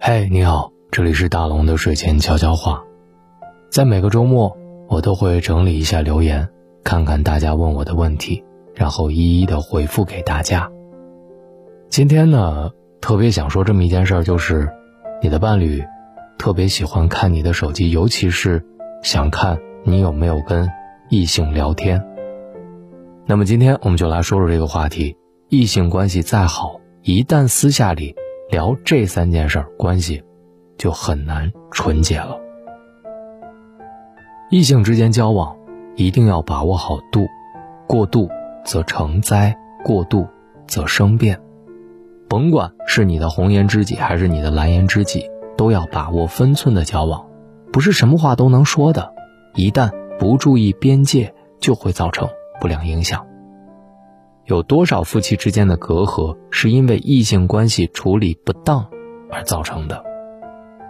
[0.00, 2.84] 嘿，你好，这里是大龙的睡前悄悄话。
[3.68, 4.56] 在每个周末，
[4.88, 6.48] 我都会整理一下留言，
[6.84, 10.70] 看看大家问我的问题，然后一一的回复给大家。
[11.90, 12.70] 今天呢，
[13.00, 14.70] 特别想说这么一件事儿，就是
[15.20, 15.82] 你的伴侣
[16.38, 18.64] 特别喜欢看你的手机，尤其是
[19.02, 20.70] 想看你有没有跟
[21.10, 22.06] 异性聊天。
[23.26, 25.16] 那么今天我们就来说说这个话题：
[25.48, 28.14] 异性关系再好，一旦私下里。
[28.48, 30.22] 聊这三件事儿，关系
[30.78, 32.38] 就很难纯洁了。
[34.50, 35.54] 异性之间交往，
[35.96, 37.26] 一定要把握好度，
[37.86, 38.30] 过度
[38.64, 39.54] 则成灾，
[39.84, 40.26] 过度
[40.66, 41.38] 则生变。
[42.26, 47.26] 甭管是你的红颜知己还是你的蓝颜知己，都要把握分寸的交往，
[47.70, 49.12] 不是什么话都能说的。
[49.54, 52.28] 一旦不注意边界，就会造成
[52.60, 53.27] 不良影响。
[54.48, 58.88] 有多少夫妻之间的隔阂是因为异性关系处理不当
[59.30, 60.02] 而造成的？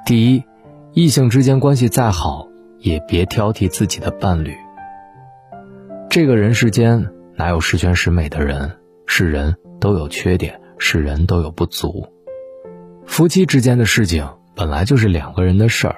[0.06, 0.44] 第一，
[0.92, 2.46] 异性之间关系再好，
[2.78, 4.54] 也别挑剔自己的伴侣。
[6.08, 8.70] 这个人世间哪有十全十美的人？
[9.06, 12.06] 是人都有缺点，是人都有不足。
[13.06, 15.96] 夫妻之间的事情本来就是两个人的事儿，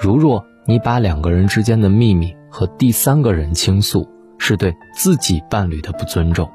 [0.00, 6.50] 如若你把两个人之间的秘密和第三个人倾诉，是对自己伴侣的不尊重。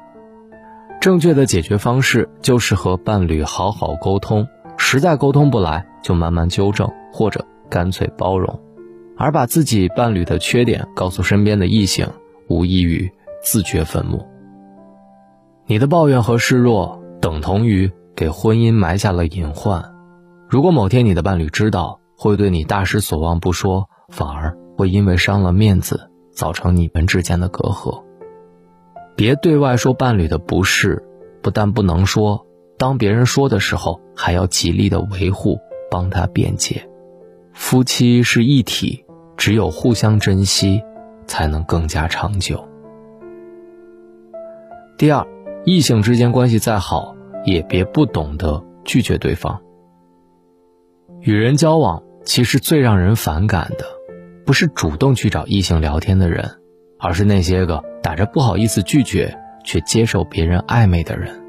[1.00, 4.46] 正确的解决方式就是和伴侣好好沟通，
[4.76, 8.60] 实在沟通不来，就慢慢纠正，或者干脆包容。
[9.16, 12.08] 而把自己伴侣的缺点告诉身边的异性，
[12.48, 13.10] 无异于
[13.42, 14.26] 自掘坟墓。
[15.66, 19.84] 你的抱怨和示弱，等同于给婚姻埋下了隐患。
[20.48, 28.02] 如果某天你的伴侣知道，会对你大失所望不说，反而会因为伤了面子，造成你们之间的隔阂。
[29.18, 31.02] 别对外说伴侣的不是，
[31.42, 32.46] 不但不能说，
[32.78, 35.58] 当别人说的时候，还要极力的维护，
[35.90, 36.88] 帮他辩解。
[37.52, 39.04] 夫妻是一体，
[39.36, 40.80] 只有互相珍惜，
[41.26, 42.64] 才能更加长久。
[44.96, 45.26] 第二，
[45.64, 49.60] 异性之间关系再好，也别不懂得拒绝对方。
[51.22, 53.84] 与人交往，其实最让人反感的，
[54.46, 56.60] 不是主动去找异性聊天的人，
[56.98, 57.82] 而是那些个。
[58.00, 61.42] 打着不好意思拒绝却接受别人暧昧的人，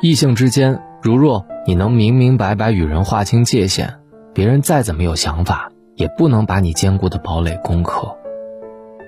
[0.00, 3.94] 异性之间，如若你能明明白白与人划清界限，
[4.34, 8.16] 别人再怎么有想法，也不能把你坚固的堡垒攻克。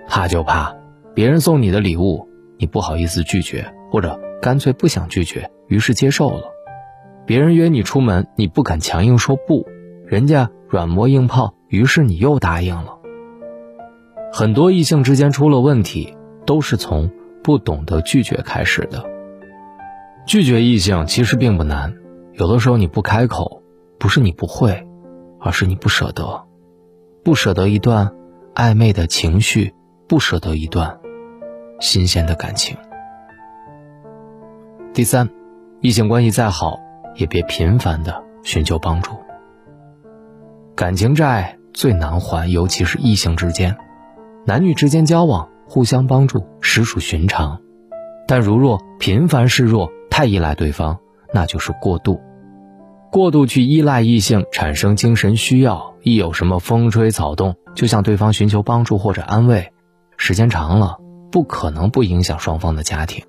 [0.09, 0.75] 怕就怕
[1.15, 2.27] 别人送你的礼物，
[2.59, 6.49] 你不好意思拒绝，或者干脆不想拒绝，于是接受了；
[7.27, 9.65] 别人约你出门，你不敢强硬说不，
[10.05, 12.96] 人家软磨硬泡，于是你又答应了。
[14.33, 16.17] 很多异性之间出了问题。
[16.47, 17.11] 都是从
[17.43, 19.05] 不懂得拒绝开始的。
[20.27, 21.93] 拒绝异性其实并不难，
[22.35, 23.63] 有的时候你不开口，
[23.99, 24.87] 不是你不会，
[25.41, 26.47] 而是你不舍得，
[27.25, 28.15] 不舍得一段
[28.55, 29.75] 暧昧的情绪，
[30.09, 31.01] 不舍得一段
[31.81, 32.77] 新鲜的感情。
[34.95, 35.29] 第三，
[35.81, 36.79] 异性关系再好，
[37.17, 39.11] 也别频繁的寻求帮助。
[40.75, 43.77] 感情债最难还，尤其是异性之间，
[44.47, 45.49] 男女之间交往。
[45.69, 47.61] 互相帮助实属寻常，
[48.29, 51.01] 但如若频繁示弱、太依赖对方，
[51.35, 52.21] 那就是过度。
[53.11, 59.73] 过度去依赖异性，产生精神需要，一有什么风吹草动，就向对方寻求帮助或者安慰，
[60.17, 60.99] 时间长了，
[61.33, 63.25] 不可能不影响双方的家庭。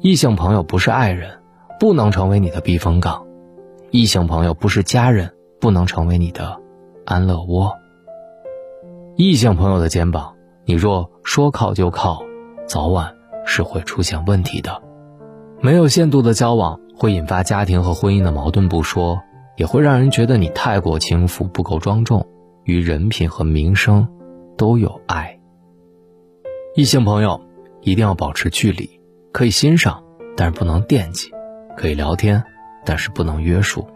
[0.00, 1.40] 异性朋友不是爱人，
[1.80, 3.26] 不能成为你的避风港；
[3.90, 6.60] 异性朋友不是家人，不能成为你的
[7.04, 7.76] 安乐窝。
[9.16, 10.34] 异性朋友的肩膀。
[10.64, 12.22] 你若说靠就靠，
[12.66, 14.80] 早晚是会出现问题的。
[15.60, 19.20] 没有限度的交往会引发家庭和婚姻的矛盾不说，
[19.56, 22.26] 也会让人觉得你太过轻浮，不够庄重，
[22.64, 24.06] 与人品和名声
[24.56, 25.38] 都有碍。
[26.76, 27.40] 异性朋友
[27.80, 28.88] 一定要保持距离，
[29.32, 30.02] 可以欣赏，
[30.36, 31.30] 但是不能惦记；
[31.76, 32.42] 可以聊天，
[32.84, 33.86] 但是不能约束。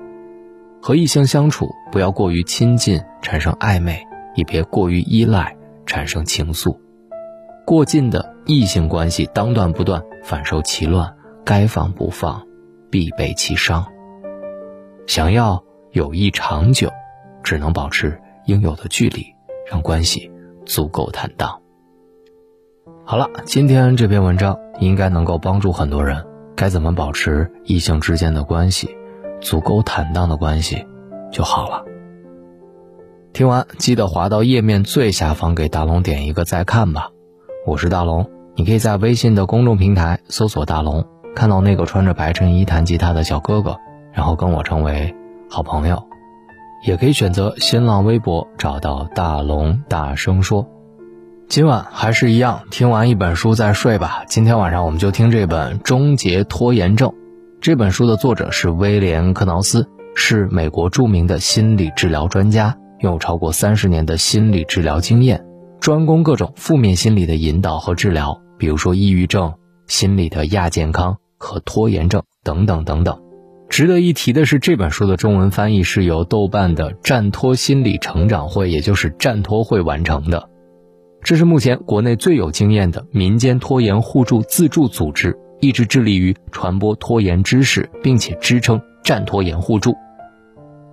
[0.82, 5.56] 和异性相处，不要过于亲近，产生暧昧，也别过于依赖。
[5.86, 6.78] 产生情愫，
[7.66, 11.14] 过近的异性关系当断不断，反受其乱；
[11.44, 12.42] 该放不放，
[12.90, 13.84] 必被其伤。
[15.06, 16.90] 想要友谊长久，
[17.42, 19.26] 只能保持应有的距离，
[19.70, 20.32] 让关系
[20.64, 21.60] 足够坦荡。
[23.04, 26.26] 好了，今天这篇文章应该能够帮助很多人。
[26.56, 28.96] 该怎么保持异性之间的关系
[29.42, 30.86] 足够坦荡的关系
[31.30, 31.84] 就好了。
[33.34, 37.10] 听完记得滑到页面最下方给大龙点一个再看吧，
[37.66, 41.04] 我是大龙，你可以在微信的公众平台搜索大龙，
[41.34, 43.76] 看到那个穿着白衬衣弹吉他的小哥哥，
[44.12, 45.16] 然后跟我成为
[45.50, 46.04] 好朋友。
[46.86, 50.68] 也可以选择新浪微博找到大龙大声说。
[51.48, 54.22] 今晚还是一样，听完一本书再睡吧。
[54.28, 57.08] 今天晚上我们就听这本《终结拖延症》。
[57.60, 65.44] 这本书的作者是威廉·克劳斯，是美国著名的心理治疗专家，拥有超过三十年的心理治疗经验，
[65.78, 69.52] 专攻各种负面心理的引导和治疗，比如说抑郁症、
[69.86, 73.20] 心理的亚健康和拖延症等等等等。
[73.68, 80.48] 值得一提的是，这本书的中文翻译是由豆瓣的战拖心理成长会，也就是战拖会完成的。
[81.22, 89.94] 这是目前国内最有经验的民间拖延互助自助组织，一直致力于传播拖延知识，并且支撑战拖延互助。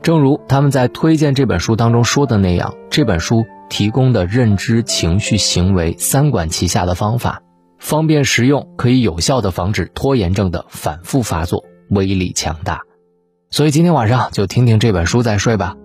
[0.01, 7.41] 正如他们在推荐这本书当中说的那样，这本书提供的认知、情绪、行为三管齐下的方法，
[7.77, 11.63] 方便实用，可以有效的防止拖延症的反复发作。
[11.89, 12.83] 威力强大，
[13.49, 15.75] 所以今天晚上就听听这本书再睡吧。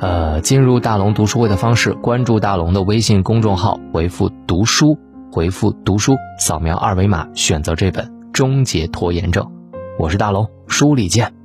[0.00, 4.98] 呃，进入大龙读书会的方式，关注大龙的微信公众号，回复“读书”，
[5.30, 9.44] 回复“读书”，扫描二维码，选择这本《终结拖延症》。
[9.96, 11.43] 我是大龙，书里见。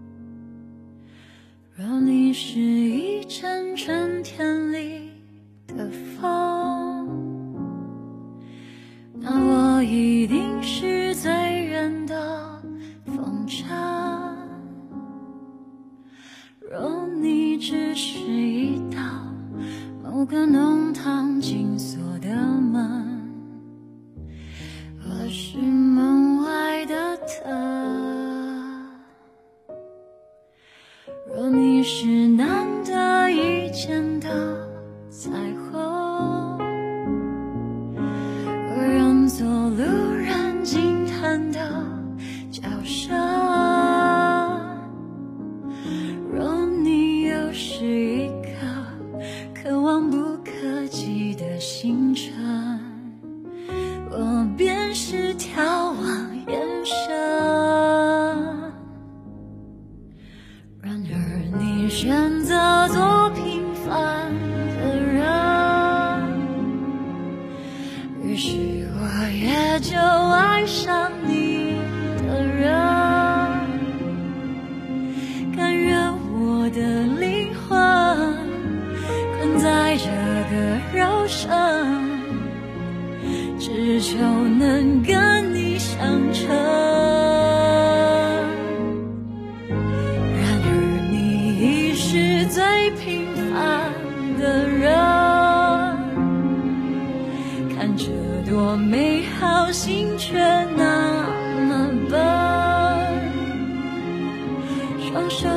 [69.79, 71.18] 就爱上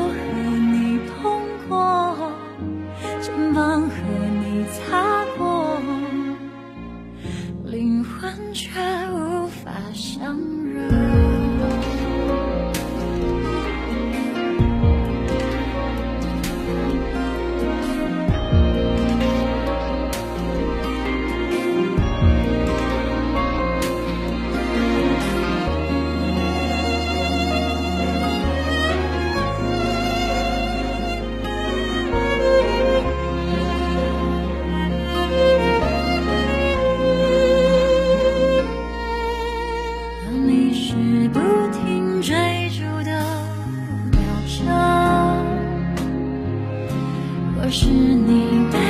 [0.02, 0.31] 双
[40.32, 40.94] 你是
[41.28, 41.38] 不
[41.72, 43.12] 停追逐的
[44.10, 44.66] 秒针，
[47.58, 48.81] 我是你的。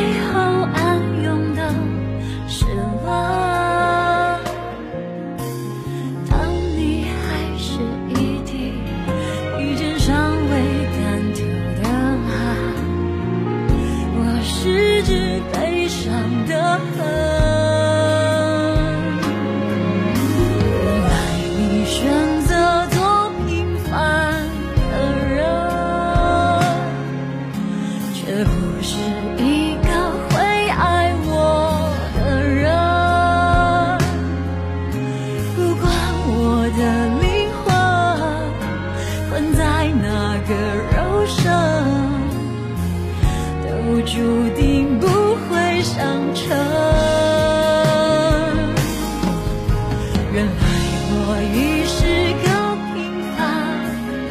[51.15, 52.01] 我已是
[52.43, 52.47] 个
[52.95, 52.97] 平
[53.37, 53.39] 凡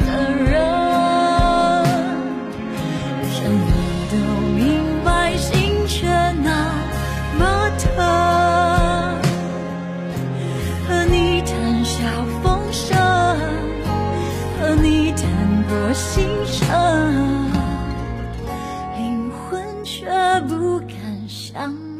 [0.00, 0.06] 的
[0.50, 0.52] 人
[3.30, 3.64] 什么
[4.10, 4.14] 都
[4.56, 4.60] 明
[5.04, 6.06] 白心却
[6.42, 6.48] 那
[7.38, 7.40] 么
[7.78, 7.84] 疼
[10.88, 11.94] 和你谈笑
[12.42, 12.96] 风生
[14.58, 15.22] 和你谈
[15.68, 16.66] 过心声
[18.98, 20.06] 灵魂却
[20.48, 21.91] 不敢相